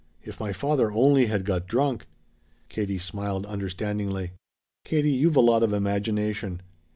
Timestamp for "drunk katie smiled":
1.67-3.45